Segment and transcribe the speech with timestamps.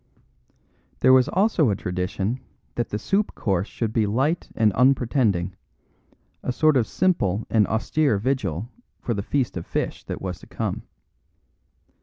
[1.01, 2.39] There was also a tradition
[2.73, 5.53] that the soup course should be light and unpretending
[6.41, 8.67] a sort of simple and austere vigil
[8.99, 10.81] for the feast of fish that was to come.